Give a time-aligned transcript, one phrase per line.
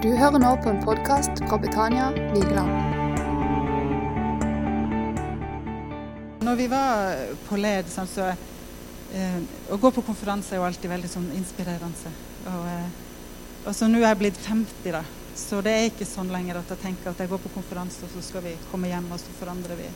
[0.00, 2.70] Du hører nå på en podkast fra Betania Vigeland.
[6.40, 9.36] Når vi var på LED, så eh,
[9.68, 12.14] Å gå på konferanse er jo alltid veldig sånn inspirerende.
[12.48, 15.04] Og, eh, og så nå er jeg blitt 50, da.
[15.36, 18.14] Så det er ikke sånn lenger at jeg tenker at jeg går på konferanse, og
[18.14, 19.92] så skal vi komme hjem, og så forandrer vi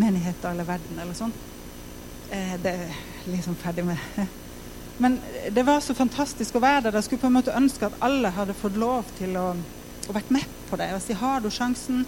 [0.00, 1.36] menigheter eller verden eller sånn.
[2.32, 2.98] Eh, det er
[3.28, 4.00] liksom ferdig med.
[4.98, 5.18] Men
[5.52, 6.96] det var så fantastisk å være der.
[6.96, 9.50] Jeg skulle på en måte ønske at alle hadde fått lov til å,
[10.08, 10.88] å vært med på det.
[10.96, 12.06] Og si har du sjansen,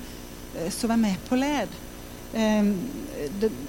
[0.56, 1.76] eh, så vær med på LED.
[2.28, 2.74] Um,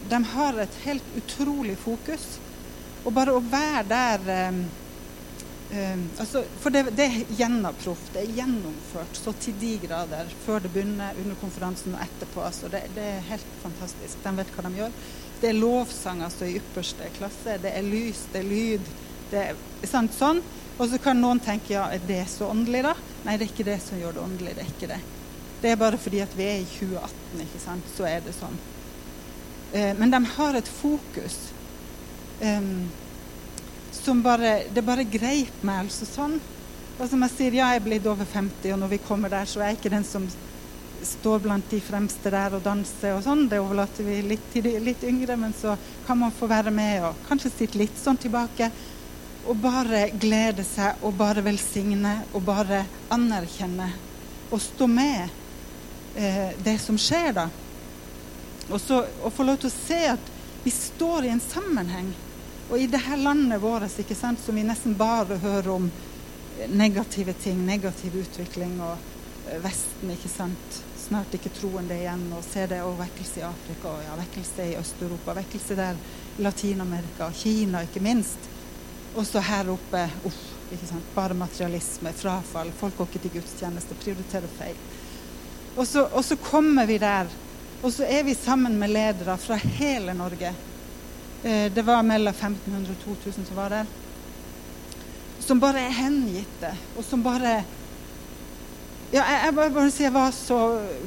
[0.09, 2.38] de, har et helt utrolig fokus.
[3.08, 4.58] Og bare å være der um,
[5.72, 8.09] um, altså, For det, det er gjennomproff.
[8.13, 12.44] Det er gjennomført så til de grader før det begynner, under konferansen og etterpå.
[12.47, 14.20] Altså, det, det, er helt fantastisk.
[14.23, 14.97] De vet hva de gjør.
[15.39, 17.59] Det er lovsang altså, i ypperste klasse.
[17.63, 18.91] Det er lys, det er lyd.
[19.29, 19.43] Det
[19.89, 20.41] sant, sånn.
[20.79, 22.93] Og så kan noen tenke ja, er det så åndelig, da?
[23.25, 24.55] Nei, det er ikke det som gjør det åndelig.
[24.55, 24.99] Det er ikke det.
[25.59, 28.55] Det er bare fordi at vi er i 2018, ikke sant, så er det sånn.
[29.73, 31.36] Eh, men de har et fokus
[32.41, 32.69] eh,
[33.99, 36.39] som bare Det bare greip meg altså sånn.
[36.99, 39.47] Og som jeg sier, ja, jeg er blitt over 50, og når vi kommer der,
[39.47, 40.25] så er jeg ikke den som
[41.05, 43.45] står blant de fremste der og danser og sånn.
[43.52, 45.77] Det overlater vi litt til de litt yngre, men så
[46.08, 48.67] kan man få være med og kanskje sitte litt sånn tilbake
[49.50, 52.83] og bare glede seg og bare velsigne og bare
[53.14, 53.88] anerkjenne
[54.50, 55.30] og stå med
[56.16, 57.47] eh, det som skjer da.
[58.70, 60.30] Og så å få lov til å se at
[60.64, 62.11] vi står i en sammenheng.
[62.70, 65.89] Og i det her landet vårt ikke sant, som vi nesten bare hører om
[66.70, 68.97] negative ting, negativ utvikling, og
[69.50, 70.80] eh, Vesten, ikke sant.
[71.00, 74.77] Snart ikke troende igjen, og ser det, og vekkelse i Afrika, og ja, vekkelse i
[74.77, 76.02] Øst-Europa, vekkelse der
[76.38, 78.50] Latin-Amerika, Kina ikke minst.
[79.20, 80.38] Og så her oppe uff,
[81.16, 84.78] bare materialisme, frafall, folk går ikke til gudstjeneste, prioriterer feil.
[85.76, 87.28] Og så, og så, kommer vi der,
[87.84, 90.54] og så er vi sammen med ledere fra hele Norge.
[91.43, 93.92] Eh, det var mellom 1500 og 2000 som var der.
[95.43, 97.58] Som bare er hengitte, og som bare
[99.10, 100.60] ja, jeg, jeg bare, bare si jeg var så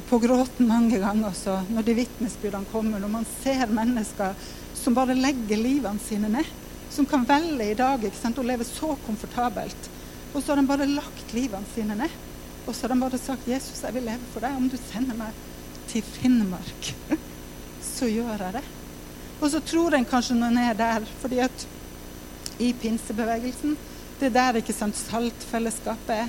[0.09, 2.99] på gråten mange ganger også, når de vitnesbyrdene kommer.
[2.99, 4.35] Når man ser mennesker
[4.77, 6.59] som bare legger livene sine ned
[6.93, 9.89] som kan velge i dag ikke sant, å leve så komfortabelt.
[10.33, 12.21] Og så har de bare lagt livene sine ned.
[12.67, 14.55] Og så har de bare sagt 'Jesus, jeg vil leve for deg.
[14.57, 15.33] Om du sender meg
[15.87, 16.93] til Finnmark,
[17.95, 18.71] så gjør jeg det'.
[19.41, 21.67] Og så tror en kanskje noen er der, fordi at
[22.59, 23.77] i pinsebevegelsen
[24.19, 26.27] Det er der ikke sant, saltfellesskapet er,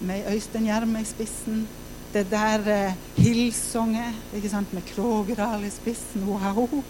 [0.00, 1.68] med Øystein Gjerme i spissen.
[2.12, 6.24] Det er der eh, Hillsong er, ikke sant, med Krogral i spissen.
[6.26, 6.82] Wow!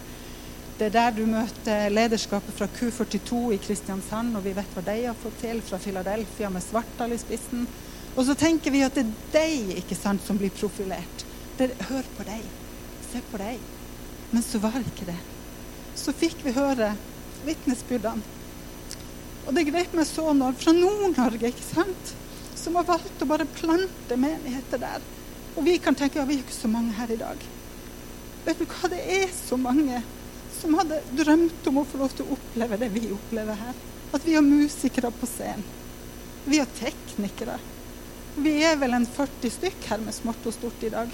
[0.83, 4.95] Det er der du møter lederskapet fra Q42 i Kristiansand, og vi vet hva de
[5.05, 7.69] har fått til, fra Philadelphia med Svartdal i spissen.
[8.17, 11.23] Og så tenker vi at det er deg ikke sant, som blir profilert.
[11.63, 12.49] Er, Hør på deg.
[13.13, 13.63] Se på deg.
[14.33, 15.15] Men så var det ikke det.
[16.03, 16.89] Så fikk vi høre
[17.45, 18.41] vitnesbyrdene.
[19.47, 22.11] Og det grep meg så når fra Nord-Norge, ikke sant,
[22.59, 25.07] som har valgt å bare plante menigheter der.
[25.55, 27.47] Og vi kan tenke ja, vi er ikke så mange her i dag.
[28.49, 30.03] Vet du hva, det er så mange
[30.63, 33.79] som hadde drømt om å få lov til å oppleve det vi opplever her.
[34.15, 35.65] At vi har musikere på scenen.
[36.45, 37.59] Vi har teknikere.
[38.43, 41.11] Vi er vel en 40 stykk her med smått og stort i dag.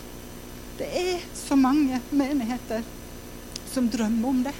[0.78, 2.84] Det er så mange menigheter
[3.72, 4.54] som drømmer om det.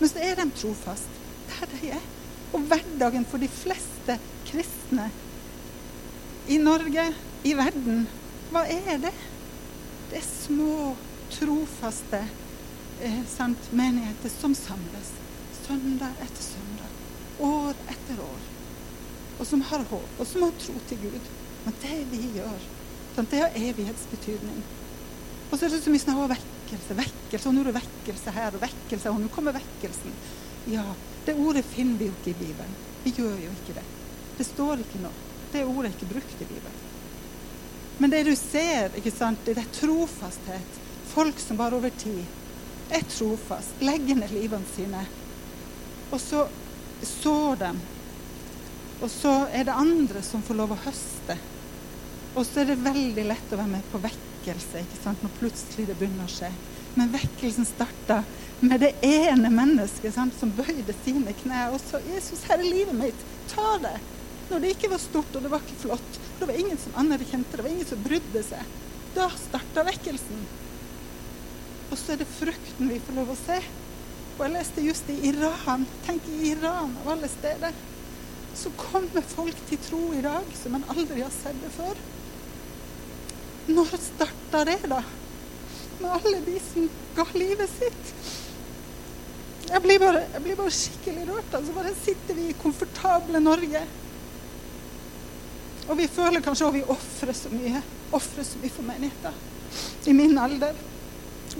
[0.00, 1.20] Men så er de trofast
[1.52, 2.04] der de er.
[2.52, 4.18] Og hverdagen for de fleste
[4.50, 5.08] kristne
[6.50, 7.06] i Norge,
[7.46, 8.04] i verden,
[8.50, 9.14] hva er det?
[10.10, 10.92] Det er små,
[11.32, 12.20] trofaste
[13.28, 15.12] sant, menigheter som samles
[15.66, 16.90] søndag etter søndag,
[17.38, 18.44] år etter år.
[19.40, 21.30] Og som har håp, og som har tro til Gud.
[21.64, 22.68] Men det vi gjør,
[23.16, 24.62] det har evighetsbetydning.
[25.50, 28.36] Og så er det så mye snakk om vekkelse, vekkelse, og nå er det vekkelse
[28.36, 30.14] her, og vekkelse, og nå kommer vekkelsen.
[30.72, 30.84] Ja,
[31.26, 32.78] det ordet finner vi jo ikke i Bibelen.
[33.04, 33.86] Vi gjør jo ikke det.
[34.38, 35.28] Det står ikke noe.
[35.52, 36.78] Det ordet er ikke brukt i Bibelen.
[38.00, 40.78] Men det du ser, ikke sant, det er trofasthet.
[41.12, 42.24] Folk som bare over tid
[42.92, 45.04] er trofast, legger ned livene sine.
[46.12, 46.44] Og så
[47.02, 47.80] sår dem.
[49.02, 51.38] Og så er det andre som får lov å høste.
[52.32, 55.24] Og så er det veldig lett å være med på vekkelse ikke sant?
[55.24, 56.52] når plutselig det begynner å skje.
[56.96, 58.22] Men vekkelsen starta
[58.62, 60.36] med det ene mennesket sant?
[60.38, 63.26] som bøyde sine knær og sa 'Jesus, her er livet mitt.
[63.52, 64.00] Ta det.'
[64.50, 66.18] Når det ikke var stort og det var ikke flott.
[66.38, 68.72] Det var ingen som anerkjente det, var ingen som brydde seg.
[69.14, 70.42] Da starta vekkelsen.
[71.92, 73.58] Og så er det frukten vi får lov å se.
[74.38, 75.84] Og jeg leste just i Iran.
[76.06, 77.74] Tenk i Iran av alle steder.
[78.56, 82.00] Så kommer folk til tro i dag som en aldri har sett det før.
[83.68, 85.02] Når starta det, da?
[86.00, 88.14] Med alle de som ga livet sitt.
[89.68, 91.58] Jeg blir bare, jeg blir bare skikkelig rørt.
[91.58, 93.84] Altså bare sitter vi i komfortable Norge.
[95.90, 97.84] Og vi føler kanskje at vi ofrer så mye.
[98.16, 99.44] Ofrer så mye for menigheten.
[100.08, 100.80] I min alder.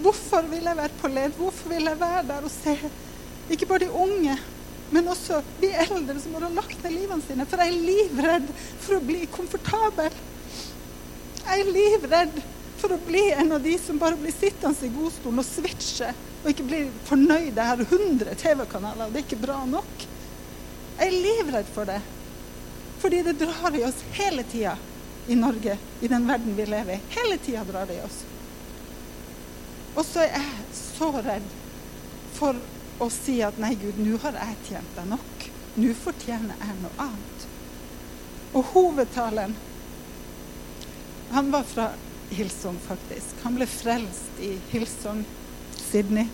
[0.00, 1.36] Hvorfor vil jeg være på led?
[1.36, 2.76] Hvorfor vil jeg være der og se
[3.50, 4.36] ikke bare de unge,
[4.92, 7.46] men også de eldre som har lagt ned livene sine?
[7.48, 8.48] For jeg er livredd
[8.80, 10.16] for å bli komfortabel.
[11.42, 12.42] Jeg er livredd
[12.80, 16.10] for å bli en av de som bare blir sittende i godstolen og switche
[16.42, 17.52] og ikke blir fornøyd.
[17.54, 20.06] Jeg har 100 TV-kanaler, og det er ikke bra nok.
[20.98, 22.00] Jeg er livredd for det.
[23.02, 24.76] Fordi det drar i oss hele tida
[25.30, 27.00] i Norge, i den verden vi lever i.
[27.14, 28.22] Hele tida drar det i oss.
[29.96, 31.48] Og så er jeg så redd
[32.32, 32.56] for
[33.02, 35.44] å si at nei, Gud, nå har jeg tjent deg nok.
[35.80, 37.46] Nå fortjener jeg noe annet.
[38.52, 39.54] Og hovedtalen
[41.32, 41.86] Han var fra
[42.28, 43.38] Hillsong, faktisk.
[43.42, 45.22] Han ble frelst i Hillsong,
[45.80, 46.26] Sydney,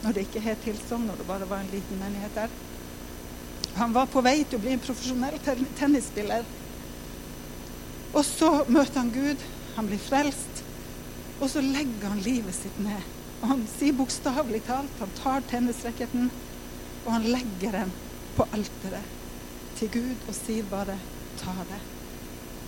[0.00, 2.54] når det ikke het Hillsong, når det bare var en liten menighet der.
[3.76, 5.36] Han var på vei til å bli en profesjonell
[5.76, 6.48] tennisspiller.
[8.14, 9.44] Og så møter han Gud,
[9.76, 10.64] han blir frelst,
[11.38, 13.06] og så legger han livet sitt ned.
[13.38, 16.30] Og han sier bokstavelig talt han tar tennisracketen
[17.04, 17.92] og han legger den
[18.36, 19.14] på alteret
[19.78, 20.98] til Gud og sier bare
[21.38, 21.86] 'ta det'.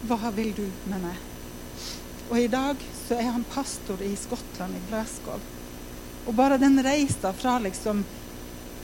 [0.06, 1.16] Hva vil du med meg?
[2.30, 2.76] Og i dag
[3.08, 5.40] så er han pastor i Skottland, i Glasgow.
[6.26, 8.04] Og bare den reisa fra liksom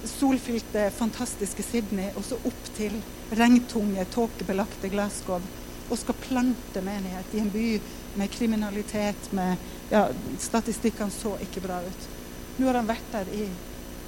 [0.05, 2.93] solfylte, fantastiske Sydney og så opp til
[3.33, 5.41] regntunge, tåkebelagte Glasgow
[5.91, 7.81] og skal plante menighet i en by
[8.17, 9.57] med kriminalitet, med
[9.91, 10.09] ja,
[10.41, 12.09] Statistikkene så ikke bra ut.
[12.59, 13.47] Nå har han vært der i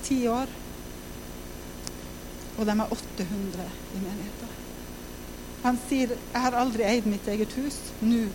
[0.07, 0.51] ti år,
[2.59, 4.55] og de er 800 i menigheten.
[5.63, 7.77] Han sier 'Jeg har aldri eid mitt eget hus.
[8.01, 8.29] Nå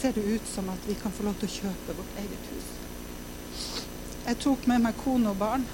[0.00, 2.76] ser det ut som at vi kan få lov til å kjøpe vårt eget hus'.
[4.26, 5.66] Jeg tok med meg kone og barn.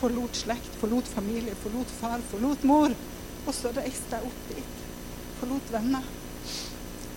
[0.00, 2.90] Forlot slekt, forlot familie, forlot far, forlot mor.
[3.46, 4.74] Og så reiste jeg opp dit.
[5.40, 6.02] Forlot venner.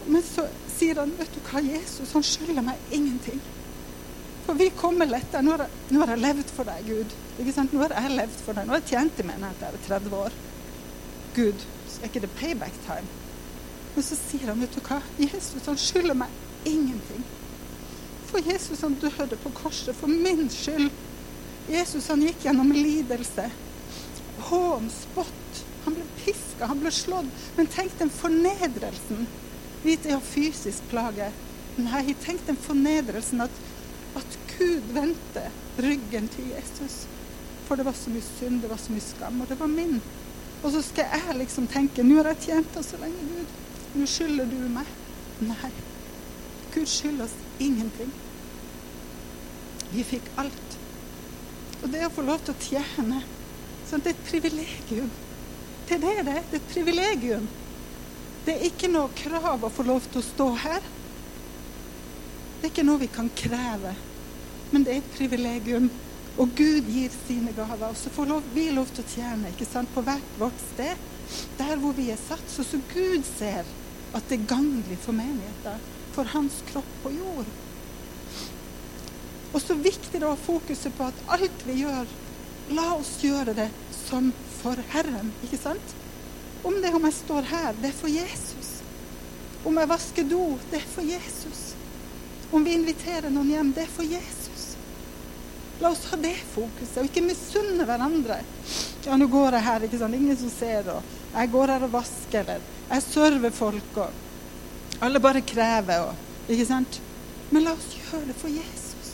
[0.07, 0.47] Men så
[0.77, 3.43] sier han, 'Vet du hva, Jesus, han skylder meg ingenting'.
[4.45, 5.41] For vi kommer lettere.
[5.41, 7.13] Nå har, jeg, nå har jeg levd for deg, Gud.
[7.71, 8.65] Nå har jeg levd for deg.
[8.67, 10.35] Nå har jeg tjent i menighet i 30 år.
[11.35, 13.07] Gud, så er ikke det payback time?
[13.95, 17.23] Men så sier han, vet du hva, Jesus han skylder meg ingenting.
[18.29, 20.89] For Jesus han døde på korset for min skyld.
[21.69, 23.47] Jesus han gikk gjennom lidelse.
[24.49, 25.63] Hån, spott.
[25.85, 27.29] Han ble piska, han ble slått.
[27.57, 29.27] Men tenk den fornedrelsen
[29.83, 31.29] Vite ja, fysisk plage.
[31.81, 33.61] Nei, tenk den fornedrelsen at,
[34.19, 35.47] at Gud vendte
[35.81, 37.03] ryggen til Jesus.
[37.67, 39.97] For det var så mye synd, det var så mye skam, og det var min.
[40.63, 43.57] Og så skal jeg liksom tenke nå har jeg tjent deg så lenge, Gud.
[43.99, 44.93] Nå skylder du meg.
[45.43, 45.71] Nei.
[46.73, 48.13] Gud skylder oss ingenting.
[49.93, 50.77] Vi fikk alt.
[51.83, 53.19] Og det å få lov til å tjene,
[53.89, 55.11] sånn, det er et privilegium.
[55.89, 56.47] Det er det det er.
[56.55, 57.49] Et privilegium.
[58.43, 60.87] Det er ikke noe krav å få lov til å stå her.
[62.59, 63.93] Det er ikke noe vi kan kreve,
[64.71, 65.87] men det er et privilegium.
[66.41, 67.91] Og Gud gir sine gaver.
[67.91, 71.09] Og så får vi lov til å tjene ikke sant, på hvert vårt sted.
[71.59, 72.43] Der hvor vi er satt.
[72.49, 73.67] Så, så Gud ser
[74.13, 75.83] at det er gagnlig for menigheten.
[76.15, 77.51] For hans kropp på jord.
[79.53, 82.09] Og så viktig da fokuset på at alt vi gjør,
[82.73, 85.29] la oss gjøre det som for Herren.
[85.45, 85.93] Ikke sant?
[86.63, 88.69] Om det om jeg står her, det er for Jesus.
[89.63, 91.61] Om jeg vasker do, det er for Jesus.
[92.51, 94.65] Om vi inviterer noen hjem, det er for Jesus.
[95.81, 98.39] La oss ha det fokuset, og ikke misunne hverandre.
[99.03, 100.15] Ja, nå går jeg her, ikke sant.
[100.15, 105.19] Ingen som ser, og jeg går her og vasker, eller jeg server folk, og alle
[105.19, 106.99] bare krever, og Ikke sant?
[107.55, 109.11] Men la oss gjøre det for Jesus.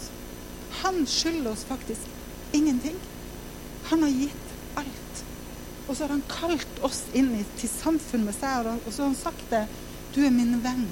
[0.82, 2.08] Han skylder oss faktisk
[2.58, 2.96] ingenting.
[3.92, 5.24] Han har gitt alt.
[5.90, 9.10] Og så har han kalt oss inn i, til samfunn med seg, og så har
[9.10, 9.64] han sagt det.
[10.14, 10.86] Du er min venn.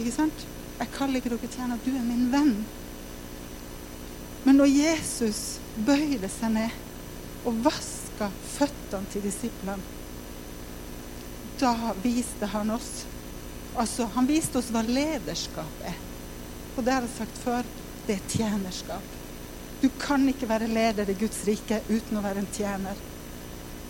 [0.00, 0.46] Ikke sant?
[0.80, 1.78] Jeg kaller ikke dere tjener.
[1.84, 2.56] Du er min venn.
[4.42, 9.98] Men når Jesus bøyde seg ned og vaska føttene til disiplene,
[11.62, 13.04] da viste han oss
[13.78, 15.94] Altså, han viste oss hva lederskap er.
[16.76, 17.68] Og det har jeg sagt før.
[18.04, 19.14] Det er tjenerskap.
[19.80, 23.00] Du kan ikke være leder i Guds rike uten å være en tjener.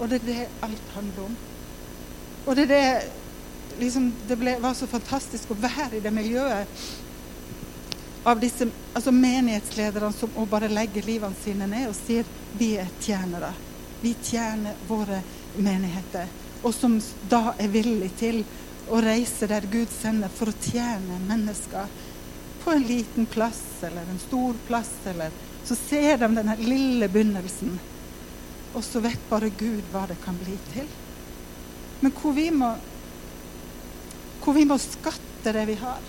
[0.02, 1.36] Og det er det alt handler om.
[2.46, 6.82] Og det er det liksom, Det ble, var så fantastisk å være i det miljøet
[8.22, 12.28] av disse altså menighetslederne som bare legger livene sine ned og sier
[12.58, 13.50] vi er tjenere.
[14.02, 15.22] Vi tjener våre
[15.56, 16.28] menigheter.
[16.62, 16.98] Og som
[17.30, 18.42] da er villig til
[18.92, 21.90] å reise der Gud sender for å tjene mennesker
[22.62, 25.30] på en liten plass eller en stor plass, eller
[25.64, 27.78] så ser de denne lille begynnelsen,
[28.72, 30.88] og så vet bare Gud hva det kan bli til.
[32.02, 32.72] Men hvor vi må,
[34.42, 36.00] hvor vi må skatte det vi har,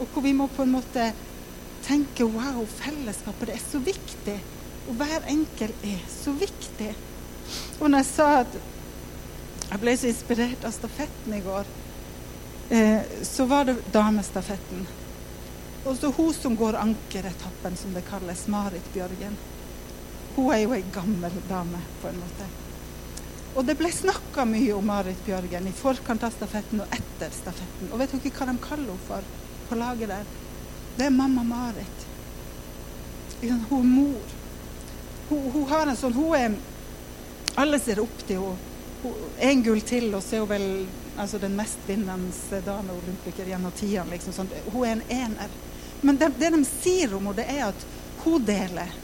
[0.00, 1.10] og hvor vi må på en måte
[1.84, 4.36] tenke wow, fellesskapet det er så viktig.
[4.88, 6.92] Og hver enkelt er så viktig.
[7.80, 8.58] Og når jeg sa at
[9.70, 11.70] jeg ble så inspirert av stafetten i går,
[12.70, 14.86] eh, så var det damestafetten.
[15.84, 19.36] Og så hun som går ankeretappen, som det kalles, Marit Bjørgen.
[20.34, 22.46] Hun er jo ei gammel dame, på en måte.
[23.54, 27.92] Og det ble snakka mye om Marit Bjørgen i forkant av stafetten og etter stafetten.
[27.92, 29.28] Og vet dere hva de kaller henne for
[29.68, 30.32] på laget der?
[30.96, 32.06] Det er mamma Marit.
[33.40, 34.34] Hun er mor.
[35.28, 36.56] Hun, hun, har en sånn Hun er
[37.60, 38.72] Alle ser opp til henne.
[39.44, 40.68] En gull til, og så er hun vel
[41.20, 44.16] altså den mestvinnende dameolympiker gjennom tidene.
[44.16, 44.50] Liksom, sånn.
[44.72, 45.58] Hun er en ener.
[46.00, 47.84] Men det, det, de sier om henne, det er at
[48.24, 48.96] hun deler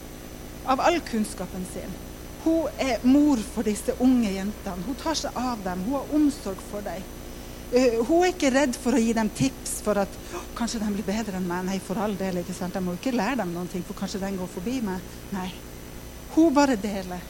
[0.65, 1.93] av all kunnskapen sin.
[2.43, 4.85] Hun er mor for disse unge jentene.
[4.85, 5.83] Hun tar seg av dem.
[5.85, 7.03] Hun har omsorg for dem.
[7.71, 10.15] Uh, hun er ikke redd for å gi dem tips for at
[10.57, 11.67] kanskje de blir bedre enn meg.
[11.69, 12.41] Nei, for all del.
[12.41, 12.75] ikke sant?
[12.75, 15.13] Jeg må ikke lære dem noen ting, for kanskje den går forbi meg.
[15.35, 15.47] Nei.
[16.35, 17.23] Hun bare deler.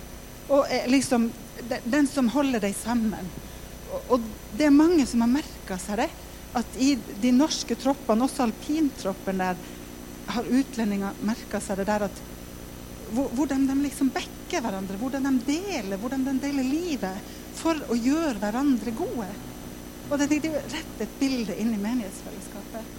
[0.51, 1.29] Og er liksom
[1.85, 3.29] den som holder dem sammen.
[3.91, 6.11] Og, og det er mange som har merka seg det
[6.57, 9.59] at i de norske troppene, også alpintroppen der,
[10.31, 12.19] har utlendinger merka seg det der at
[13.11, 18.39] hvordan de liksom backer hverandre, hvordan de deler, hvordan de deler livet for å gjøre
[18.39, 19.29] hverandre gode.
[20.09, 22.97] Og det, er jo rett et bilde inn i menighetsfellesskapet.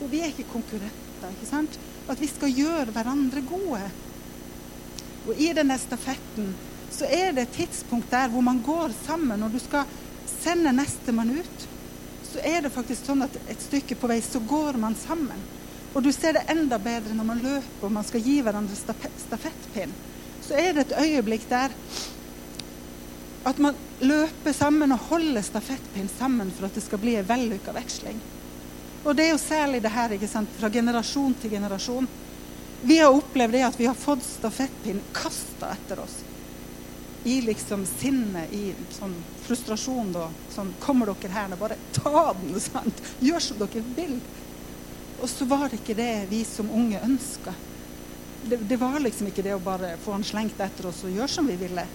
[0.00, 1.32] Og vi er ikke konkurrenter.
[1.32, 1.78] ikke sant?
[2.08, 3.82] At vi skal gjøre hverandre gode.
[5.26, 6.52] Og i denne stafetten
[6.92, 9.84] så er det et tidspunkt der hvor man går sammen, Når du skal
[10.42, 11.66] sende nestemann ut
[12.36, 15.38] så er det faktisk sånn at et stykke på vei så går man sammen.
[15.96, 19.94] Og du ser det enda bedre når man løper og man skal gi hverandre stafettpinn.
[20.44, 21.72] Så er det et øyeblikk der
[23.46, 27.72] at man løper sammen og holder stafettpinn sammen for at det skal bli en vellykka
[27.76, 28.20] veksling.
[29.06, 32.08] Og det er jo særlig det her ikke sant, fra generasjon til generasjon.
[32.82, 36.18] Vi har opplevd det at vi har fått stafettpinn kasta etter oss
[37.26, 39.14] i liksom sinne, i sånn
[39.46, 40.28] frustrasjon, da.
[40.54, 43.00] Sånn Kommer dere her nå, bare ta den, sant?
[43.18, 44.20] Gjør som dere vil.
[45.20, 47.54] Og så var det ikke det vi som unge ønska.
[48.46, 51.32] Det, det, var liksom ikke det å bare få han slengt etter oss og gjøre
[51.32, 51.86] som vi ville.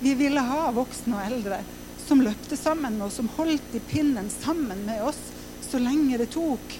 [0.00, 1.60] Vi ville ha voksne og eldre
[2.06, 5.20] som løpte sammen, og som holdt i pinnen sammen med oss
[5.62, 6.72] så lenge det tok,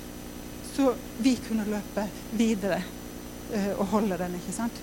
[0.72, 2.80] så vi kunne løpe videre
[3.52, 4.80] uh, og holde den, ikke sant?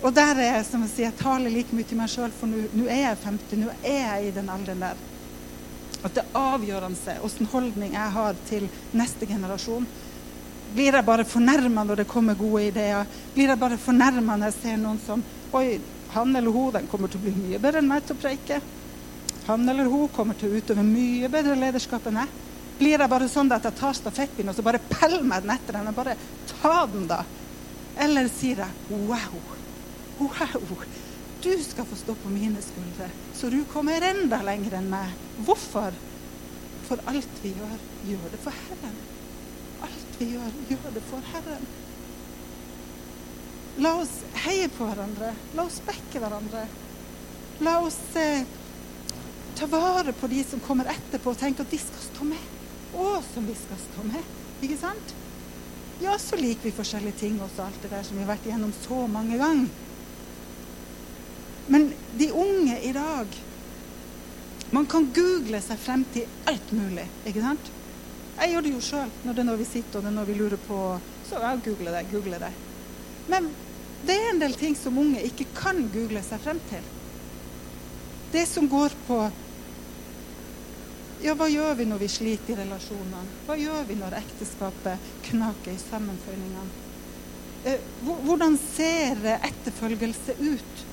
[0.00, 2.48] Og der er jeg som å si, jeg taler like mye til meg sjøl, for
[2.48, 5.02] nå er jeg 50, nå er jeg i den alderen der.
[6.00, 9.86] At det er avgjørende åssen holdning jeg har til neste generasjon.
[10.74, 13.08] Blir jeg bare fornærma når det kommer gode ideer?
[13.34, 15.24] Blir jeg bare fornærma når jeg ser noen som
[15.58, 15.80] Oi,
[16.14, 18.60] han eller hun den kommer til å bli mye bedre enn meg til å preike.
[19.48, 22.36] Han eller hun kommer til å utøve mye bedre lederskap enn jeg.
[22.78, 25.80] Blir jeg bare sånn at jeg tar stafettpinnen og så bare peller meg den etter
[25.82, 26.14] og bare
[26.54, 27.24] ta den, da?
[28.00, 29.40] Eller sier jeg wow?
[30.22, 30.86] Wow!
[31.42, 35.14] Du skal få stå på mine skuldre, så du kommer enda lenger enn meg.
[35.46, 35.94] Hvorfor?
[36.84, 37.78] For alt vi gjør,
[38.10, 38.98] gjør det for Herren.
[39.86, 41.64] Alt vi gjør, gjør det for Herren.
[43.80, 44.12] La oss
[44.44, 45.32] heie på hverandre.
[45.56, 46.66] La oss backe hverandre.
[47.64, 48.44] La oss eh,
[49.56, 52.48] ta vare på de som kommer etterpå, og tenke at de skal stå med.
[53.00, 54.34] Å, som vi skal stå med.
[54.60, 55.14] Ikke sant?
[56.04, 58.76] Ja, så liker vi forskjellige ting også, alt det der som vi har vært igjennom
[58.82, 59.88] så mange ganger.
[61.70, 63.26] Men de unge i dag
[64.70, 67.70] Man kan google seg frem til alt mulig, ikke sant?
[68.36, 70.28] Jeg gjør det jo sjøl når det er når vi sitter og det er når
[70.28, 70.78] vi lurer på
[71.26, 72.50] Så jeg googler det, googler det.
[73.30, 73.50] Men
[74.06, 76.86] det er en del ting som unge ikke kan google seg frem til.
[78.32, 79.18] Det som går på
[81.20, 83.26] ja, hva gjør vi når vi sliter i relasjonene?
[83.44, 86.86] Hva gjør vi når ekteskapet knaker i sammenføyningene?
[87.68, 90.86] Eh, hvordan ser etterfølgelse ut?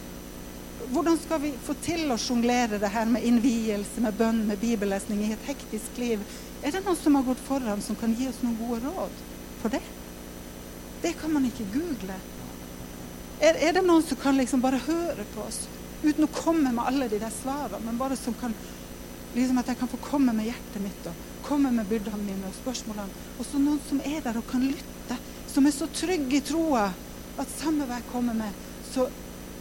[0.92, 5.24] Hvordan skal vi få til å sjonglere det her med innvielse, med bønn, med bibellesning
[5.26, 6.24] i et hektisk liv?
[6.64, 9.24] Er det noen som har gått foran, som kan gi oss noen gode råd
[9.62, 9.84] for det?
[11.04, 12.16] Det kan man ikke google.
[13.38, 15.66] Er, er det noen som kan liksom bare høre på oss
[16.04, 18.56] uten å komme med alle de der svarene, men bare som kan
[19.38, 22.56] liksom At jeg kan få komme med hjertet mitt og komme med byrdene mine og
[22.58, 23.26] spørsmålene.
[23.38, 25.18] Og så noen som er der og kan lytte,
[25.52, 26.88] som er så trygg i troa
[27.38, 29.06] at samme hva jeg kommer med, så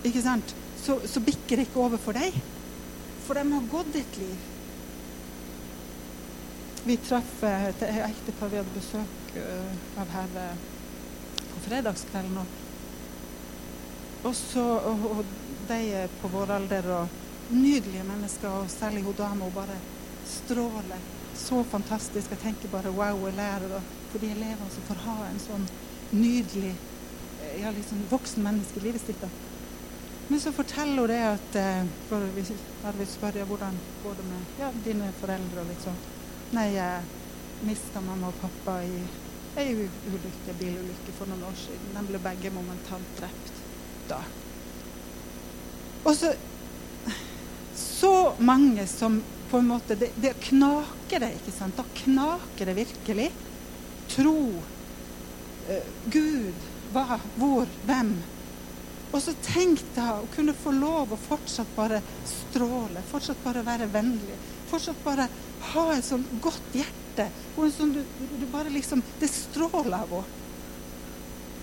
[0.06, 0.52] Ikke sant?
[0.87, 2.37] Så, så bikker det ikke over for deg.
[3.26, 4.45] For de har gått et liv.
[6.87, 12.38] Vi traff et ektepar vi hadde besøk uh, av her uh, på fredagskvelden.
[14.23, 15.25] Og, så, og, og
[15.66, 17.16] de er på vår alder og
[17.50, 19.49] nydelige mennesker, og særlig hun dama.
[19.50, 19.81] Hun bare
[20.31, 21.11] stråler.
[21.37, 22.31] Så fantastisk.
[22.31, 23.75] Jeg tenker bare wow, jeg lærer
[24.12, 25.66] for de elevene som får ha en sånn
[26.14, 26.76] nydelig
[27.59, 29.26] ja, liksom voksen menneske i livet sitt.
[30.28, 31.59] Men så forteller hun det at
[32.09, 35.95] for hvis jeg spør hvordan går det med ja, dine foreldre liksom
[36.54, 37.02] Nei, jeg
[37.66, 38.99] mista mamma og pappa i
[39.56, 41.95] ei ulykke, bilulykke for noen år siden.
[41.97, 43.62] De ble begge momentant drept
[44.11, 44.21] da.
[46.04, 46.35] Og så
[47.76, 51.76] så mange som på en måte Det, det knaker det, ikke sant?
[51.78, 53.30] Da knaker det virkelig.
[54.11, 54.38] Tro.
[55.68, 56.64] Uh, Gud.
[56.92, 57.21] Hva?
[57.38, 57.71] Hvor?
[57.87, 58.16] Hvem?
[59.14, 63.88] Og så tenk da å kunne få lov å fortsatt bare stråle, fortsatt bare være
[63.92, 64.38] vennlig.
[64.70, 65.28] Fortsatt bare
[65.72, 67.28] ha et sånn godt hjerte.
[67.56, 68.02] Og en sånn du,
[68.40, 70.42] du bare liksom Det stråler av henne.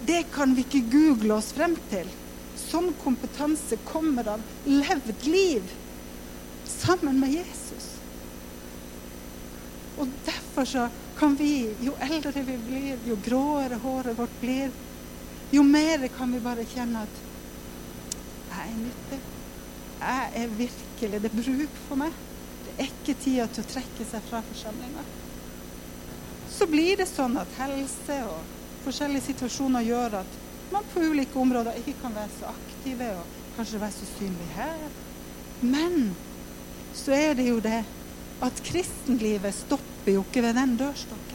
[0.03, 2.09] Det kan vi ikke google oss frem til.
[2.59, 5.69] Sånn kompetanse kommer av levd liv
[6.67, 7.85] sammen med Jesus.
[9.97, 14.73] Og derfor så kan vi, jo eldre vi blir, jo gråere håret vårt blir,
[15.53, 17.21] jo mer kan vi bare kjenne at
[18.79, 19.19] nyttig.
[20.03, 22.15] Jeg er virkelig Det er bruk for meg.
[22.63, 25.03] Det er ikke tida til å trekke seg fra forsamlinga.
[26.53, 28.51] Så blir det sånn at helse og
[28.83, 30.37] forskjellige situasjoner gjør at
[30.73, 34.85] man på ulike områder ikke kan være så aktive og kanskje være så synlig her.
[35.61, 36.13] Men
[36.93, 37.81] så er det jo det
[38.43, 41.32] at kristenlivet stopper jo ikke ved den dørstokken.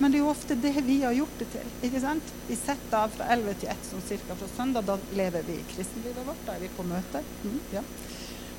[0.00, 1.72] Men det er jo ofte det vi har gjort det til.
[1.84, 2.30] ikke sant?
[2.48, 4.86] Vi setter av fra 11 til 1 sånn cirka fra søndag.
[4.88, 6.40] Da lever vi i kristenlivet vårt.
[6.46, 7.20] Da er vi på møte.
[7.44, 7.82] Mm, ja.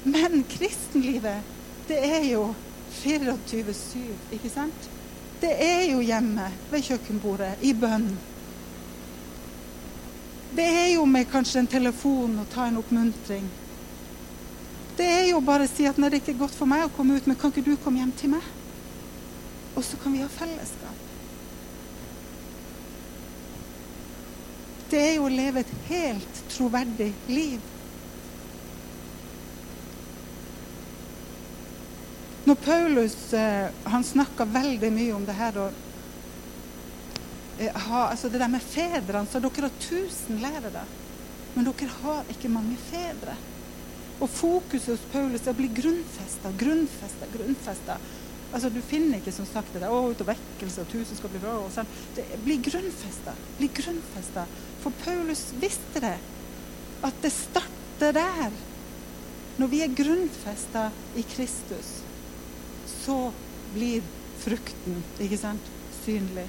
[0.04, 1.50] Men kristenlivet,
[1.90, 2.44] det er jo
[3.02, 4.06] 24-7,
[4.38, 4.90] ikke sant?
[5.42, 8.12] Det er jo hjemme ved kjøkkenbordet, i bønn.
[10.54, 13.50] Det er jo med kanskje en telefon og ta en oppmuntring.
[14.98, 16.94] Det er jo bare å si at når det ikke er godt for meg å
[16.94, 18.50] komme ut, men kan ikke du komme hjem til meg?
[19.74, 21.11] Og så kan vi ha fellesskap.
[24.92, 27.62] Det er jo å leve et helt troverdig liv.
[32.44, 35.78] Når Paulus eh, han snakka veldig mye om det her og
[37.62, 40.84] eh, altså Det der med fedrene så Dere har tusen lærere,
[41.54, 43.38] men dere har ikke mange fedre.
[44.22, 47.98] Og fokuset hos Paulus er å bli grunnfesta, grunnfesta, grunnfesta.
[48.52, 51.32] Altså, Du finner ikke som sagt det der, å, ut og vekkelse og tusen skal
[51.32, 51.56] bli bra.
[51.62, 51.90] og sånn.
[52.16, 53.36] Det blir grunnfesta.
[53.60, 54.46] Blir grunnfesta.
[54.84, 56.18] For Paulus visste det.
[57.06, 58.58] At det starter der.
[59.60, 62.02] Når vi er grunnfesta i Kristus,
[63.04, 63.32] så
[63.76, 64.04] blir
[64.42, 66.48] frukten ikke sant, synlig.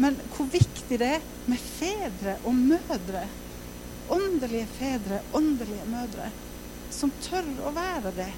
[0.00, 3.26] Men hvor viktig det er med fedre og mødre.
[4.10, 6.30] Åndelige fedre, åndelige mødre.
[6.90, 8.30] Som tør å være det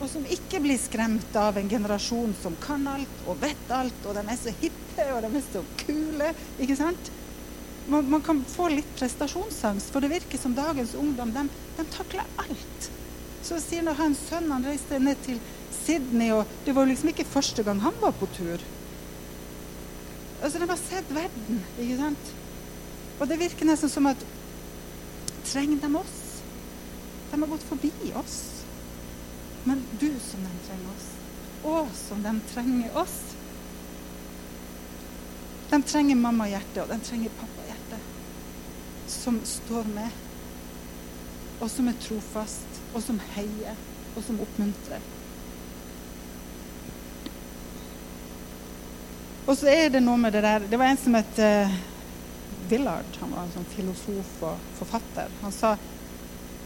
[0.00, 4.16] og som ikke blir skremt av en generasjon som kan alt og vet alt, og
[4.18, 6.32] de er så hippe og de er så kule.
[6.60, 7.10] ikke sant?
[7.88, 11.46] Man, man kan få litt prestasjonsangst, for det virker som dagens ungdom de,
[11.78, 12.88] de takler alt.
[13.46, 15.38] Så sier når hans sønn han reiste ned til
[15.84, 18.64] Sydney, og det var liksom ikke første gang han var på tur.
[20.42, 22.34] Altså, De har sett verden, ikke sant?
[23.20, 24.26] Og det virker nesten som at
[25.46, 26.14] Trenger de oss?
[27.30, 28.55] De har gått forbi oss.
[29.66, 31.06] Men du som de trenger oss.
[31.66, 33.16] Og som de trenger oss.
[35.70, 38.04] De trenger mammahjertet, og de trenger pappahjertet.
[39.10, 40.20] Som står med,
[41.58, 43.80] og som er trofast, og som heier,
[44.14, 45.02] og som oppmuntrer.
[49.46, 51.74] Og så er det noe med det der Det var en som het uh,
[52.70, 53.18] Villard.
[53.20, 55.34] Han var en sånn filosof og forfatter.
[55.42, 55.74] Han sa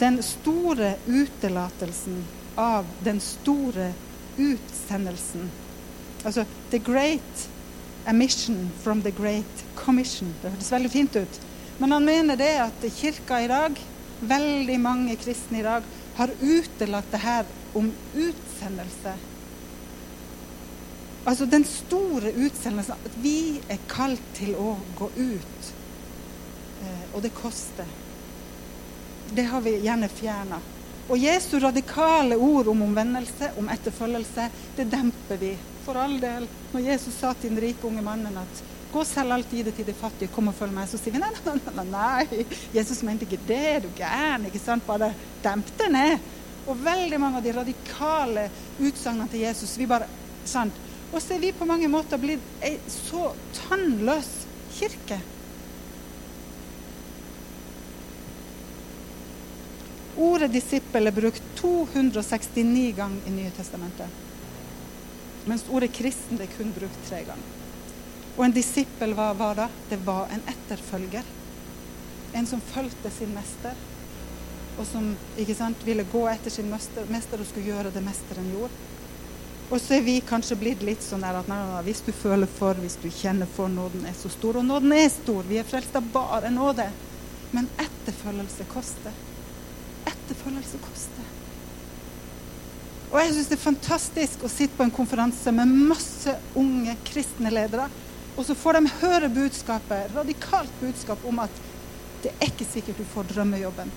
[0.01, 2.23] den store utelatelsen
[2.61, 3.93] av den store
[4.37, 5.49] utsendelsen.
[6.25, 7.49] Altså The Great
[8.07, 10.35] Emission from the Great Commission.
[10.43, 11.41] Det høres veldig fint ut.
[11.81, 13.81] Men han mener det at kirka i dag,
[14.21, 19.15] veldig mange kristne i dag, har utelatt det her om utsendelse.
[21.25, 23.01] Altså den store utsendelsen.
[23.05, 25.73] At vi er kalt til å gå ut.
[26.83, 27.89] Eh, og det koster.
[29.33, 30.61] Det har vi gjerne fjerna.
[31.11, 34.45] Og Jesu radikale ord om omvendelse, om etterfølgelse,
[34.77, 35.55] det demper vi.
[35.83, 36.47] For all del.
[36.71, 38.61] Når Jesus sa til den rike unge mannen at
[38.93, 41.15] gå og selg alt i det til de fattige, kom og følg meg, så sier
[41.15, 42.45] vi nei, nei, nei, nei.
[42.75, 44.47] Jesus mente ikke det, er du gæren.
[44.47, 44.87] ikke sant?
[44.87, 45.11] Bare
[45.43, 46.31] demp det ned.
[46.71, 48.47] Og veldig mange av de radikale
[48.79, 50.07] utsagnene til Jesus vi bare
[50.51, 50.77] Sant?
[51.13, 54.29] Og så er vi på mange måter blitt ei så tannløs
[54.73, 55.19] kirke.
[60.21, 64.19] Ordet disippel er brukt 269 ganger i Nye testamentet.
[65.49, 67.57] Mens ordet kristen er kun brukt tre ganger.
[68.37, 69.69] Og en disippel var, var da?
[69.89, 71.25] Det var en etterfølger.
[72.37, 73.81] En som fulgte sin mester,
[74.79, 75.09] og som
[75.57, 78.87] sant, ville gå etter sin mester, mester og skulle gjøre det mesteren gjorde.
[79.71, 82.79] Og så er vi kanskje blitt litt sånn at nei, nei, hvis du føler for,
[82.83, 84.59] hvis du kjenner for, nåden er så stor.
[84.59, 85.45] Og nåden er stor.
[85.47, 86.89] Vi er frelst av bare nåde.
[87.55, 89.15] Men etterfølgelse koster.
[90.31, 91.31] Etterfølgelse koster.
[93.11, 97.51] Og jeg syns det er fantastisk å sitte på en konferanse med masse unge kristne
[97.51, 97.89] ledere,
[98.39, 101.59] og så får de høre budskapet, radikalt budskap om at
[102.23, 103.91] det er ikke sikkert du får drømmejobben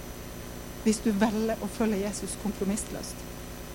[0.83, 3.21] hvis du velger å følge Jesus kompromissløst.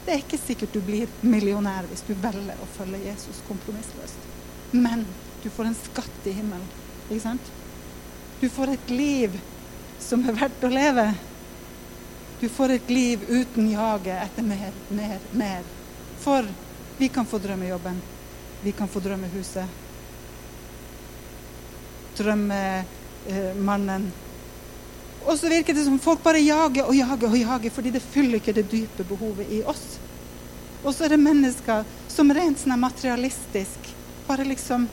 [0.04, 4.26] Det er ikke sikkert du blir millionær hvis du velger å følge Jesus kompromissløst.
[4.74, 5.06] Men
[5.44, 6.66] du får en skatt i himmelen.
[7.06, 7.54] Ikke sant?
[8.42, 9.38] Du får et liv
[10.02, 11.06] som er verdt å leve.
[12.40, 15.62] Du får et liv uten jaget etter mer, mer, mer.
[16.22, 16.46] For
[16.98, 18.00] vi kan få drømmejobben.
[18.62, 19.66] Vi kan få drømmehuset.
[22.18, 24.12] Drømmemannen.
[25.26, 28.38] Og så virker det som folk bare jager og jager og jager fordi det fyller
[28.38, 29.98] ikke det dype behovet i oss.
[30.84, 33.92] Og så er det mennesker som rent sånn materialistisk
[34.28, 34.86] bare liksom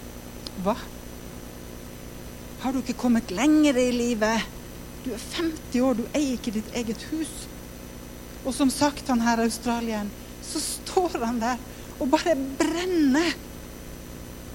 [0.66, 0.76] Hva?
[2.64, 4.46] Har du ikke kommet lenger i livet?
[5.06, 7.34] Du er 50 år, du eier ikke ditt eget hus.
[8.46, 10.10] Og som sagt, han her australieren,
[10.46, 11.62] så står han der
[12.00, 13.36] og bare brenner.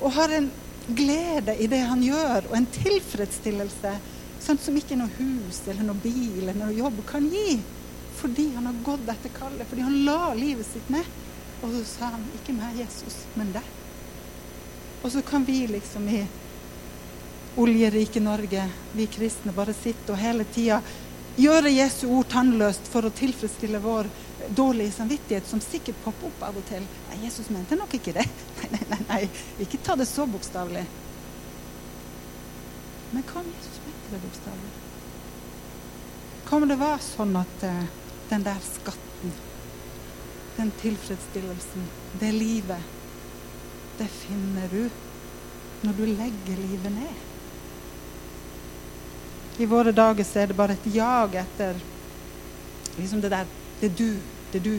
[0.01, 0.51] Og har en
[0.97, 3.95] glede i det han gjør, og en tilfredsstillelse
[4.41, 7.59] sånn som ikke noe hus eller noe bil eller noe jobb kan gi.
[8.21, 11.07] Fordi han har gått etter kallet, fordi han la livet sitt ned.
[11.61, 13.67] Og så sa han ikke meg, Jesus, men deg.
[15.05, 16.25] Og så kan vi liksom i
[17.57, 20.81] oljerike Norge, vi kristne, bare sitter og hele tida
[21.41, 24.09] gjøre Jesu ord tannløst for å tilfredsstille vår
[24.57, 26.85] dårlige samvittighet, som sikkert popper opp av og til.
[27.11, 28.27] Nei, Jesus mente nok ikke det.
[28.71, 29.21] Nei, nei, nei,
[29.65, 30.85] ikke ta det så bokstavelig.
[33.11, 34.73] Men hva om Jesus mente det bokstavelig?
[36.47, 37.81] Hva om det var sånn at uh,
[38.31, 39.35] den der skatten,
[40.59, 41.89] den tilfredsstillelsen,
[42.21, 42.95] det livet,
[43.99, 44.85] det finner du
[45.87, 47.30] når du legger livet ned?
[49.59, 51.79] I våre dager så er det bare et jag etter
[52.99, 53.47] liksom det der
[53.81, 54.17] Det er du,
[54.53, 54.79] det er du.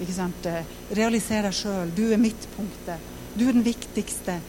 [0.00, 0.46] ikke sant?
[0.46, 0.64] Eh,
[0.96, 1.92] realiser deg sjøl.
[1.94, 2.98] Du er midtpunktet.
[3.36, 4.40] Du er den viktigste.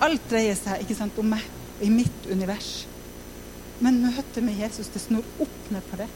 [0.00, 1.42] Alt dreier seg ikke sant, om meg
[1.82, 2.86] i mitt univers.
[3.80, 6.06] Men møtet med Jesus det snur opp ned på det.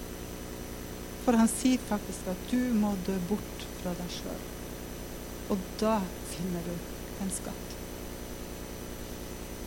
[1.24, 4.42] For han sier faktisk at du må dø bort fra deg sjøl.
[5.50, 5.98] Og da
[6.30, 6.74] finner du
[7.24, 7.73] en skatt.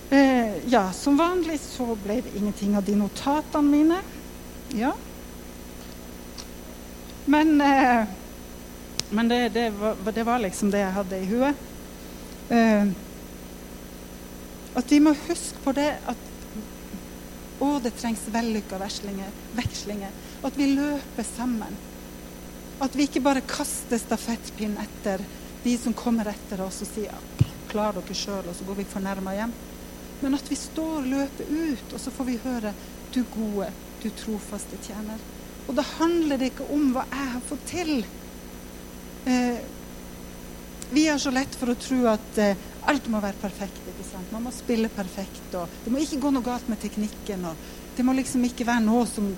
[0.10, 3.98] Eh, ja, som vanlig så ble det ingenting av de notatene mine.
[4.76, 4.93] Ja.
[7.26, 8.08] Men, eh,
[9.10, 11.67] men det, det, var, det, var, liksom det jeg hadde i huet.
[12.50, 12.88] Eh,
[14.80, 16.24] at vi må huske på det at
[17.60, 20.15] å, det trengs vellykka vekslinger.
[20.46, 21.76] At vi løper sammen.
[22.80, 25.24] At vi ikke bare kaster stafettpinn etter
[25.63, 29.34] de som kommer etter oss og sier klar dere sjøl, og så går vi fornærma
[29.36, 29.56] hjem.
[30.21, 32.73] Men at vi står og løper ut, og så får vi høre
[33.13, 33.69] du gode,
[34.03, 35.21] du trofaste tjener.
[35.67, 37.93] Og da handler det ikke om hva jeg har fått til.
[39.27, 39.60] Eh,
[40.91, 43.82] vi har så lett for å tro at eh, alt må være perfekt.
[43.91, 44.32] ikke sant?
[44.32, 45.49] Man må spille perfekt.
[45.60, 47.43] og Det må ikke gå noe galt med teknikken.
[47.49, 49.34] og Det må liksom ikke være noe som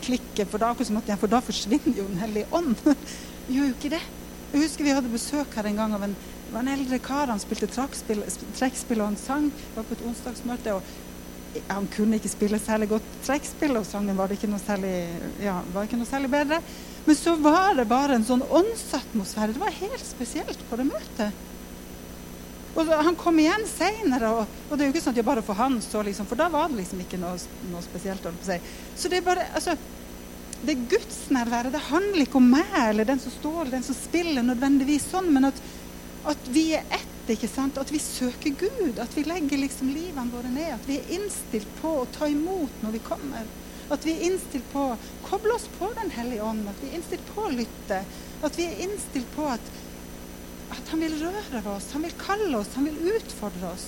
[0.00, 2.76] klikker, for da, for da forsvinner jo Den hellige ånd.
[3.52, 4.04] Gjør jo ikke det.
[4.54, 6.16] Jeg husker vi hadde besøk her en gang av en,
[6.62, 7.32] en eldre kar.
[7.32, 9.50] Han spilte trekkspill og han sang.
[9.74, 10.74] var på et onsdagsmøte.
[10.74, 10.82] og
[11.68, 14.92] han kunne ikke spille særlig godt trekkspill, og sangen var, ikke noe særlig,
[15.42, 16.60] ja, var ikke noe særlig bedre.
[17.06, 19.54] Men så var det bare en sånn åndsatmosfære.
[19.54, 21.42] Det var helt spesielt på det møtet.
[22.74, 25.44] Og Han kom igjen seinere, og, og, det er jo ikke sånn at jeg bare
[25.46, 27.36] for han så liksom, For da var det liksom ikke noe,
[27.70, 28.26] noe spesielt.
[28.42, 28.58] si.
[28.98, 29.76] Så det er bare altså,
[30.64, 34.42] det gudsnærværet det handler ikke om meg eller den som står eller den som spiller,
[34.42, 35.62] nødvendigvis sånn, men at,
[36.30, 37.10] at vi er ett.
[37.28, 37.78] ikke sant?
[37.80, 38.98] At vi søker Gud.
[39.00, 40.74] At vi legger liksom livene våre ned.
[40.76, 43.48] At vi er innstilt på å ta imot når vi kommer.
[43.92, 46.68] At vi er innstilt på å koble oss på Den hellige ånd.
[46.68, 48.04] At vi er innstilt på å lytte.
[48.44, 49.74] At vi er innstilt på at
[50.74, 53.86] at han vil røre oss, han vil kalle oss, han vil utfordre oss.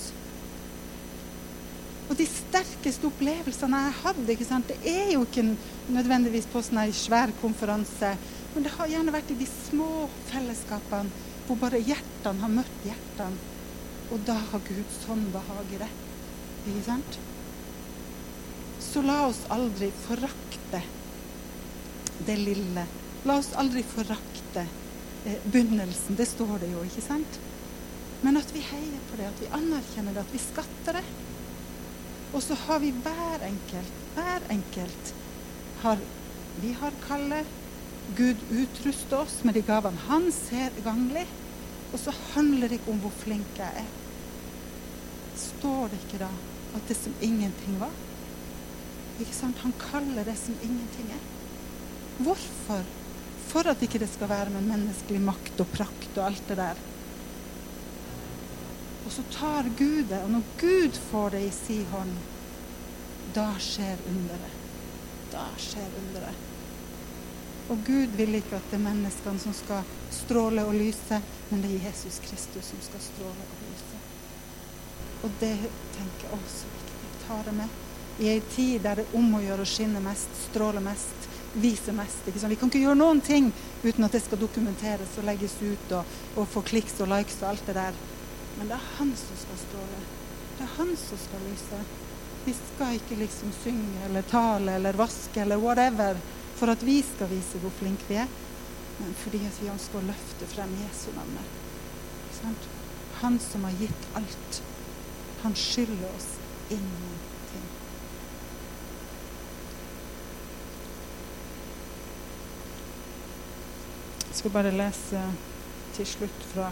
[2.06, 4.68] Og de sterkeste opplevelsene jeg hadde, ikke sant?
[4.70, 5.48] det er jo ikke
[5.90, 8.12] nødvendigvis på sånn svær konferanse,
[8.54, 13.54] men det har gjerne vært i de små fellesskapene hvor bare hjertene har møtt hjertene.
[14.14, 15.88] Og da har Gud sånn behag i det.
[16.66, 17.18] Ikke sant?
[18.82, 20.82] Så la oss aldri forakte
[22.26, 22.86] det lille.
[23.26, 26.18] La oss aldri forakte eh, begynnelsen.
[26.18, 27.40] Det står det jo, ikke sant?
[28.22, 31.04] Men at vi heier på det, at vi anerkjenner det, at vi skatter det.
[32.34, 35.14] Og så har vi hver enkelt, hver enkelt
[35.82, 36.00] har,
[36.62, 37.42] Vi har Kalle.
[38.14, 41.26] Gud utruster oss med de gavene han ser ganglig.
[41.92, 43.88] Og så handler det ikke om hvor flink jeg er.
[45.36, 46.30] Står det ikke da
[46.76, 47.94] at det som ingenting var?
[49.20, 49.62] Ikke sant?
[49.64, 51.22] Han kaller det som ingenting er.
[52.26, 52.84] Hvorfor?
[53.46, 56.82] For at ikke det skal være med menneskelig makt og prakt og alt det der.
[59.06, 62.16] Og så tar Gud det, og når Gud får det i si hånd,
[63.36, 64.58] da skjer underet.
[65.30, 66.45] Da skjer underet.
[67.68, 71.18] Og Gud vil ikke at det er menneskene som skal stråle og lyse,
[71.50, 74.02] men det er Jesus Kristus som skal stråle og lyse.
[75.26, 75.54] Og det
[75.96, 77.10] tenker jeg også viktig.
[77.26, 77.82] Ta det med.
[78.22, 81.26] I ei tid der det er om å gjøre å skinne mest, stråle mest,
[81.58, 82.22] vise mest.
[82.24, 82.54] Ikke sant?
[82.54, 83.50] Vi kan ikke gjøre noen ting
[83.82, 87.50] uten at det skal dokumenteres og legges ut og, og få kliks og likes og
[87.50, 87.98] alt det der.
[88.56, 90.00] Men det er han som skal stråle.
[90.56, 91.82] Det er han som skal lyse.
[92.46, 96.22] Vi skal ikke liksom synge eller tale eller vaske eller whatever
[96.56, 98.28] for at vi skal vise hvor flinke vi er,
[98.98, 101.54] men fordi vi ønsker å løfte frem Jesu navnet.
[103.20, 104.62] Han som har gitt alt.
[105.42, 106.26] Han skylder oss
[106.70, 107.66] ingenting.
[114.28, 115.22] Jeg skal bare lese
[115.96, 116.70] til slutt fra,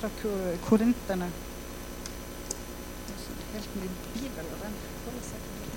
[0.00, 0.12] fra
[0.68, 1.30] korinterne.
[3.52, 5.71] Helt ny bibel, og den holder seg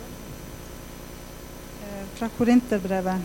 [2.16, 3.22] fra Korinterbrevet.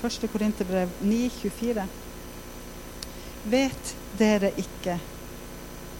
[0.00, 1.86] Første Korinterbrev 9,24.
[3.50, 4.98] Vet dere ikke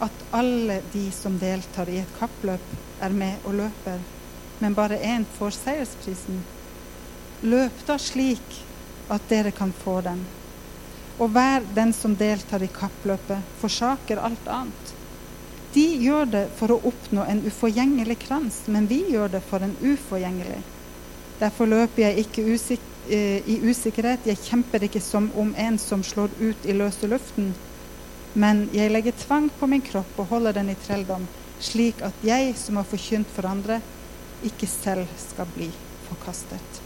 [0.04, 4.00] at alle de som deltar i et kappløp, er med og løper,
[4.60, 6.42] men bare én får seiersprisen?
[7.44, 8.60] Løp da slik
[9.12, 10.24] at dere kan få den.
[11.18, 14.95] Og hver den som deltar i kappløpet, forsaker alt annet.
[15.76, 19.74] De gjør det for å oppnå en uforgjengelig krans, men vi gjør det for en
[19.82, 20.62] uforgjengelig.
[21.36, 26.00] Derfor løper jeg ikke usik eh, i usikkerhet, jeg kjemper ikke som om en som
[26.00, 27.52] slår ut i løse luften.
[28.32, 31.28] Men jeg legger tvang på min kropp og holder den i trelldom,
[31.60, 33.82] slik at jeg som har forkynt for andre,
[34.48, 35.68] ikke selv skal bli
[36.08, 36.82] forkastet.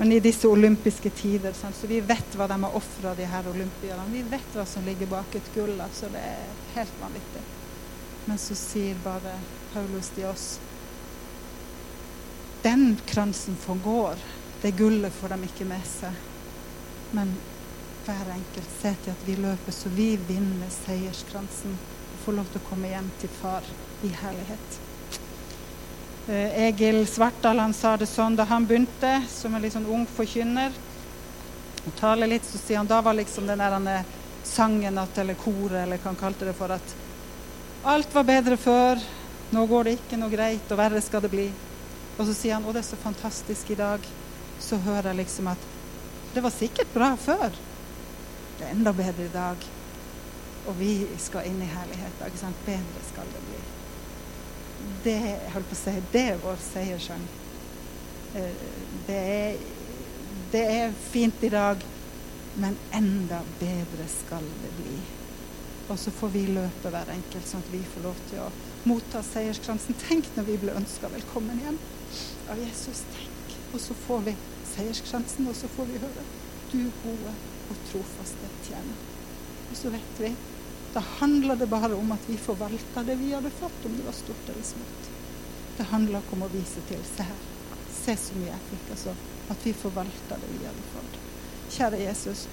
[0.00, 4.08] Men i disse olympiske tider, så vi vet hva de har ofra, de her olympierne.
[4.12, 5.74] Vi vet hva som ligger bak et gull.
[5.80, 6.44] altså Det er
[6.76, 7.42] helt vanvittig.
[8.28, 9.38] Men så sier bare
[9.72, 10.58] Paulus til oss
[12.62, 14.18] Den kransen forgår.
[14.62, 16.18] Det gullet får de ikke med seg.
[17.16, 17.30] Men
[18.04, 22.60] hver enkelt se til at vi løper så vi vinner seierskransen og får lov til
[22.60, 23.64] å komme hjem til far
[24.04, 24.78] i herlighet.
[26.28, 30.04] Eh, Egil Svartdal han sa det sånn da han begynte som en litt sånn ung
[30.18, 30.72] forkynner.
[31.86, 34.04] og taler litt, så sier han da var liksom den der
[34.44, 36.96] sangen at, eller koret, eller hva han kalte det for, at
[37.84, 39.00] Alt var bedre før.
[39.54, 41.46] Nå går det ikke noe greit, og verre skal det bli.
[42.18, 44.04] Og så sier han å, det er så fantastisk i dag.
[44.60, 45.66] Så hører jeg liksom at
[46.34, 47.54] det var sikkert bra før.
[48.58, 49.66] Det er enda bedre i dag.
[50.68, 52.56] Og vi skal inn i herligheten.
[52.66, 53.64] Bedre skal det bli.
[55.06, 55.18] Det
[55.54, 57.24] holdt på å si, det er vår seierssang.
[58.38, 58.64] Eh,
[59.08, 59.22] det
[60.52, 61.82] det er fint i dag,
[62.56, 64.94] men enda bedre skal det bli.
[65.88, 68.50] Og så får vi løpe hver enkelt, sånn at vi får lov til å
[68.88, 69.96] motta seierskransen.
[70.04, 71.78] Tenk når vi ble ønska velkommen hjem
[72.52, 73.06] av Jesus.
[73.14, 73.56] Tenk.
[73.72, 74.36] Og så får vi
[74.74, 76.26] seierskransen, og så får vi høre
[76.68, 77.32] du gode
[77.72, 79.00] og trofaste tjener.
[79.68, 80.32] Og så vet vi
[80.92, 84.16] da handler det bare om at vi forvalter det vi hadde fått, om det var
[84.16, 85.08] stort eller smått.
[85.76, 87.02] Det handler ikke om å vise til.
[87.04, 87.42] Se her.
[87.92, 88.86] Se så mye jeg fikk.
[88.96, 89.14] Altså,
[89.52, 91.18] at vi forvalter det vi hadde fått.
[91.76, 92.46] Kjære Jesus,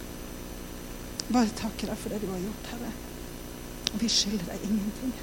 [1.31, 2.91] bare takker deg for det du har gjort, Herre.
[3.99, 5.13] Vi skylder deg ingenting.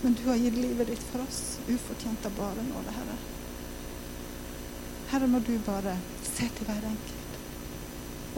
[0.00, 3.16] Men du har gitt livet ditt for oss, ufortjent av bare nåde, Herre.
[5.10, 7.36] Herre, må du bare se til hver enkelt.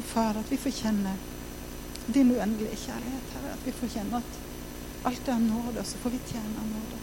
[0.01, 1.13] Og far, at vi får kjenne
[2.09, 3.55] din uendelige kjærlighet, Herre.
[3.55, 4.41] At vi får kjenne at
[5.13, 7.01] alt er av nåde, og så får vi tjene av nåde.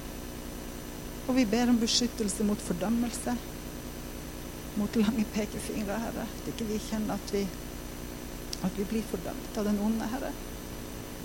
[1.29, 3.37] Og vi ber om beskyttelse mot fordømmelse,
[4.75, 6.27] mot lange pekefingre, Herre.
[6.27, 7.47] At ikke vi kjenner at vi,
[8.59, 10.35] at vi blir fordømt av den onde, Herre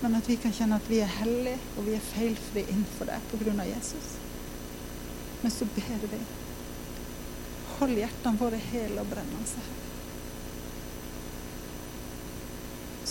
[0.01, 3.31] men at vi kan kjenne at vi er hellige og vi er feilfri innenfor deg
[3.31, 3.55] pga.
[3.69, 4.11] Jesus.
[5.41, 6.21] Men så ber vi.
[7.77, 9.65] Hold hjertene våre hele og brennende.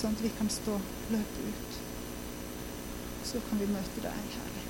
[0.04, 0.74] sånn at vi kan stå
[1.14, 1.80] løpet ut.
[3.24, 4.63] Så kan vi møte deg kjærlighet.